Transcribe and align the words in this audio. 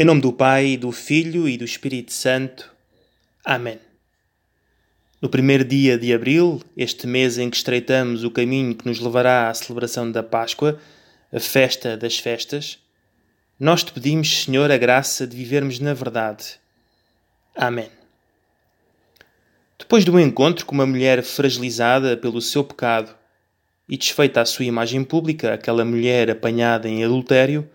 Em 0.00 0.04
nome 0.04 0.22
do 0.22 0.32
Pai, 0.32 0.78
do 0.78 0.90
Filho 0.92 1.46
e 1.46 1.58
do 1.58 1.64
Espírito 1.66 2.10
Santo. 2.10 2.72
Amém. 3.44 3.78
No 5.20 5.28
primeiro 5.28 5.62
dia 5.62 5.98
de 5.98 6.14
abril, 6.14 6.62
este 6.74 7.06
mês 7.06 7.36
em 7.36 7.50
que 7.50 7.58
estreitamos 7.58 8.24
o 8.24 8.30
caminho 8.30 8.74
que 8.74 8.88
nos 8.88 8.98
levará 8.98 9.50
à 9.50 9.52
celebração 9.52 10.10
da 10.10 10.22
Páscoa, 10.22 10.80
a 11.30 11.38
festa 11.38 11.98
das 11.98 12.18
festas, 12.18 12.78
nós 13.58 13.84
te 13.84 13.92
pedimos, 13.92 14.44
Senhor, 14.44 14.70
a 14.72 14.78
graça 14.78 15.26
de 15.26 15.36
vivermos 15.36 15.78
na 15.78 15.92
verdade. 15.92 16.58
Amém. 17.54 17.90
Depois 19.78 20.02
do 20.02 20.18
encontro 20.18 20.64
com 20.64 20.74
uma 20.74 20.86
mulher 20.86 21.22
fragilizada 21.22 22.16
pelo 22.16 22.40
seu 22.40 22.64
pecado 22.64 23.14
e 23.86 23.98
desfeita 23.98 24.40
a 24.40 24.46
sua 24.46 24.64
imagem 24.64 25.04
pública, 25.04 25.52
aquela 25.52 25.84
mulher 25.84 26.30
apanhada 26.30 26.88
em 26.88 27.04
adultério, 27.04 27.68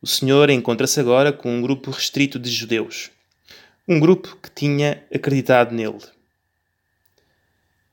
o 0.00 0.06
Senhor 0.06 0.48
encontra-se 0.48 1.00
agora 1.00 1.32
com 1.32 1.50
um 1.50 1.60
grupo 1.60 1.90
restrito 1.90 2.38
de 2.38 2.50
judeus, 2.50 3.10
um 3.86 3.98
grupo 3.98 4.36
que 4.40 4.50
tinha 4.50 5.04
acreditado 5.12 5.74
nele. 5.74 5.98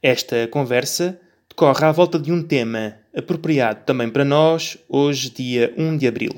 Esta 0.01 0.47
conversa 0.47 1.19
decorre 1.49 1.83
à 1.83 1.91
volta 1.91 2.19
de 2.19 2.31
um 2.31 2.43
tema 2.43 2.99
apropriado 3.15 3.85
também 3.85 4.09
para 4.09 4.23
nós, 4.23 4.77
hoje, 4.87 5.31
dia 5.31 5.73
1 5.75 5.97
de 5.97 6.07
abril. 6.07 6.35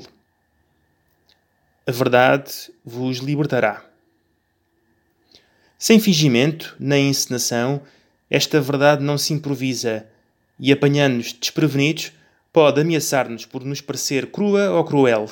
A 1.86 1.92
verdade 1.92 2.72
vos 2.82 3.18
libertará. 3.18 3.84
Sem 5.78 6.00
fingimento 6.00 6.74
nem 6.80 7.10
encenação, 7.10 7.82
esta 8.30 8.60
verdade 8.60 9.04
não 9.04 9.18
se 9.18 9.34
improvisa 9.34 10.06
e, 10.58 10.72
apanhando-nos 10.72 11.32
desprevenidos, 11.32 12.12
pode 12.52 12.80
ameaçar-nos 12.80 13.44
por 13.44 13.64
nos 13.64 13.80
parecer 13.82 14.30
crua 14.30 14.70
ou 14.70 14.82
cruel. 14.84 15.30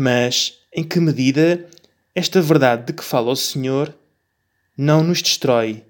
Mas 0.00 0.60
em 0.72 0.84
que 0.84 1.00
medida 1.00 1.68
esta 2.14 2.40
verdade 2.40 2.86
de 2.86 2.92
que 2.92 3.02
fala 3.02 3.32
o 3.32 3.34
Senhor 3.34 3.92
não 4.76 5.02
nos 5.02 5.20
destrói, 5.20 5.84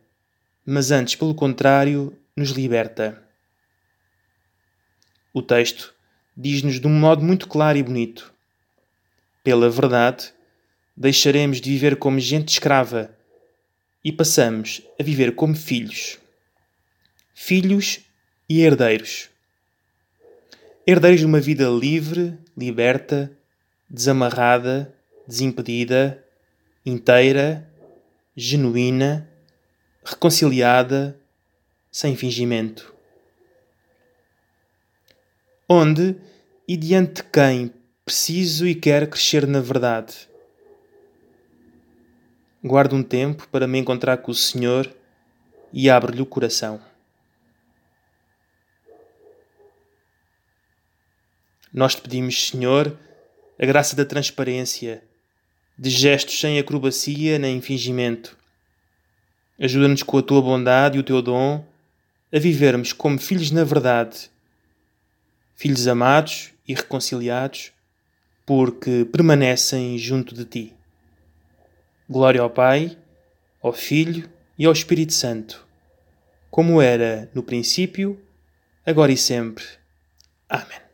mas 0.64 0.90
antes, 0.90 1.14
pelo 1.14 1.34
contrário, 1.34 2.18
nos 2.34 2.52
liberta? 2.52 3.22
O 5.30 5.42
texto 5.42 5.94
diz-nos 6.34 6.80
de 6.80 6.86
um 6.86 6.98
modo 6.98 7.22
muito 7.22 7.46
claro 7.46 7.76
e 7.76 7.82
bonito: 7.82 8.32
Pela 9.44 9.68
verdade, 9.68 10.32
deixaremos 10.96 11.60
de 11.60 11.68
viver 11.68 11.96
como 11.96 12.18
gente 12.18 12.48
escrava 12.48 13.14
e 14.02 14.10
passamos 14.10 14.80
a 14.98 15.02
viver 15.02 15.34
como 15.34 15.54
filhos. 15.54 16.18
Filhos 17.34 18.00
e 18.48 18.62
herdeiros. 18.62 19.28
Herdeiros 20.86 21.20
de 21.20 21.26
uma 21.26 21.40
vida 21.40 21.68
livre, 21.68 22.38
liberta, 22.56 23.37
desamarrada, 23.88 24.94
desimpedida, 25.26 26.24
inteira, 26.84 27.68
genuína, 28.36 29.28
reconciliada, 30.04 31.18
sem 31.90 32.16
fingimento. 32.16 32.94
Onde 35.68 36.16
e 36.66 36.76
diante 36.76 37.14
de 37.14 37.22
quem 37.24 37.72
preciso 38.04 38.66
e 38.66 38.74
quero 38.74 39.08
crescer 39.08 39.46
na 39.46 39.60
verdade. 39.60 40.28
Guardo 42.64 42.94
um 42.94 43.02
tempo 43.02 43.46
para 43.48 43.66
me 43.66 43.78
encontrar 43.78 44.18
com 44.18 44.30
o 44.30 44.34
Senhor 44.34 44.92
e 45.72 45.90
abro-lhe 45.90 46.22
o 46.22 46.26
coração. 46.26 46.80
Nós 51.72 51.94
te 51.94 52.00
pedimos, 52.00 52.48
Senhor, 52.48 52.98
a 53.58 53.66
graça 53.66 53.96
da 53.96 54.04
transparência, 54.04 55.02
de 55.76 55.90
gestos 55.90 56.38
sem 56.38 56.58
acrobacia 56.58 57.38
nem 57.38 57.60
fingimento. 57.60 58.36
Ajuda-nos 59.58 60.02
com 60.02 60.18
a 60.18 60.22
tua 60.22 60.40
bondade 60.40 60.96
e 60.96 61.00
o 61.00 61.04
teu 61.04 61.20
dom 61.20 61.64
a 62.32 62.38
vivermos 62.38 62.92
como 62.92 63.18
filhos 63.18 63.50
na 63.50 63.64
verdade, 63.64 64.30
filhos 65.56 65.88
amados 65.88 66.50
e 66.66 66.74
reconciliados, 66.74 67.72
porque 68.46 69.04
permanecem 69.10 69.98
junto 69.98 70.34
de 70.34 70.44
ti. 70.44 70.74
Glória 72.08 72.40
ao 72.40 72.50
Pai, 72.50 72.96
ao 73.62 73.72
Filho 73.72 74.28
e 74.58 74.66
ao 74.66 74.72
Espírito 74.72 75.12
Santo, 75.12 75.66
como 76.50 76.80
era 76.80 77.28
no 77.34 77.42
princípio, 77.42 78.20
agora 78.86 79.12
e 79.12 79.16
sempre. 79.16 79.64
Amém. 80.48 80.87